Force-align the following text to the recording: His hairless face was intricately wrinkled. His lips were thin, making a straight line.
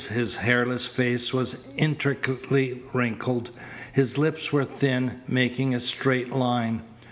His 0.09 0.35
hairless 0.37 0.87
face 0.87 1.31
was 1.31 1.57
intricately 1.77 2.81
wrinkled. 2.91 3.51
His 3.93 4.17
lips 4.17 4.51
were 4.51 4.65
thin, 4.65 5.21
making 5.27 5.75
a 5.75 5.79
straight 5.79 6.31
line. 6.31 6.81